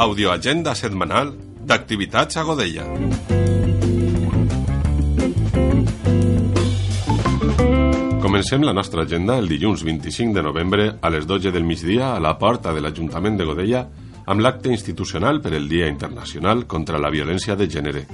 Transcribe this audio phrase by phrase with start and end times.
[0.00, 2.86] audioagenda setmanal d'activitats a Godella.
[8.22, 12.20] Comencem la nostra agenda el dilluns 25 de novembre a les 12 del migdia a
[12.20, 13.82] la porta de l'Ajuntament de Godella
[14.24, 18.06] amb l'acte institucional per el Dia Internacional contra la Violència de Gènere.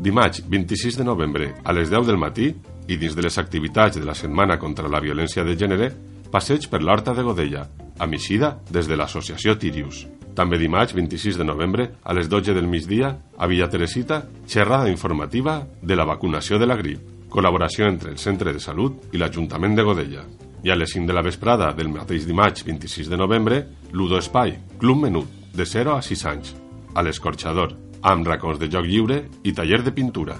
[0.00, 2.48] Dimarts 26 de novembre a les 10 del matí
[2.88, 5.90] i dins de les activitats de la Setmana contra la Violència de Gènere,
[6.32, 7.66] passeig per l'Horta de Godella,
[7.98, 10.06] amb eixida des de l'associació Tirius.
[10.38, 15.64] També dimarts 26 de novembre a les 12 del migdia a Villa Teresita, xerrada informativa
[15.82, 19.82] de la vacunació de la grip, col·laboració entre el Centre de Salut i l'Ajuntament de
[19.82, 20.22] Godella.
[20.62, 24.56] I a les 5 de la vesprada del mateix dimarts 26 de novembre, Ludo Espai,
[24.78, 26.54] Club Menut, de 0 a 6 anys,
[26.94, 30.38] a l'Escorxador, amb racons de joc lliure i taller de pintura.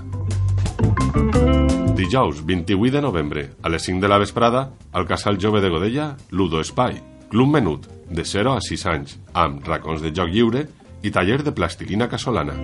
[1.98, 6.12] Dijous 28 de novembre, a les 5 de la vesprada, al Casal Jove de Godella,
[6.30, 10.64] Ludo Espai, Club Menut, de 0 a 6 anys, amb racons de joc lliure
[11.04, 12.54] i taller de plastilina casolana.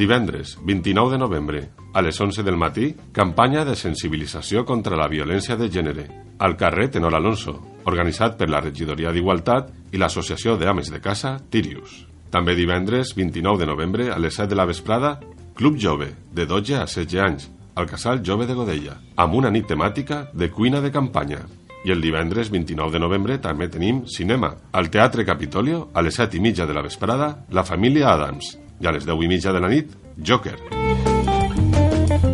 [0.00, 1.60] Divendres, 29 de novembre,
[1.92, 6.08] a les 11 del matí, campanya de sensibilització contra la violència de gènere,
[6.40, 12.06] al carrer Tenor Alonso, organitzat per la Regidoria d'Igualtat i l'Associació d'Ames de Casa Tirius.
[12.32, 15.18] També divendres, 29 de novembre, a les 7 de la vesprada,
[15.54, 19.68] Club Jove, de 12 a 16 anys, al Casal Jove de Godella, amb una nit
[19.68, 21.44] temàtica de cuina de campanya.
[21.84, 24.52] I el divendres 29 de novembre també tenim cinema.
[24.72, 28.56] Al Teatre Capitolio, a les 7 i mitja de la vesprada, La família Adams.
[28.80, 30.56] I a les 10 i mitja de la nit, Joker.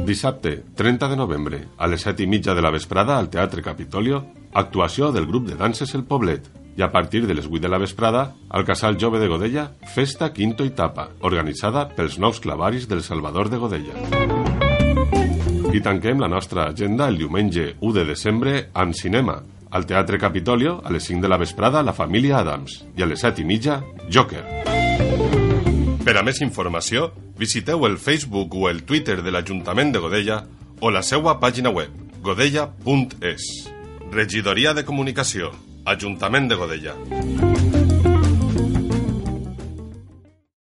[0.09, 4.25] Dissabte, 30 de novembre, a les 7 i mitja de la vesprada al Teatre Capitolio,
[4.53, 6.49] actuació del grup de danses El Poblet.
[6.77, 10.33] I a partir de les 8 de la vesprada, al Casal Jove de Godella, Festa
[10.33, 14.48] Quinto i Tapa, organitzada pels nous clavaris del Salvador de Godella.
[15.69, 19.43] I tanquem la nostra agenda el diumenge 1 de desembre amb cinema.
[19.71, 22.85] Al Teatre Capitolio, a les 5 de la vesprada, La família Adams.
[22.97, 24.45] I a les 7 i mitja, Joker.
[26.05, 30.41] Per a més informació, visiteu el Facebook o el Twitter de l'Ajuntament de Godella
[30.81, 31.93] o la seva pàgina web,
[32.25, 33.69] godella.es.
[34.11, 35.53] Regidoria de Comunicació,
[35.85, 37.48] Ajuntament de Godella.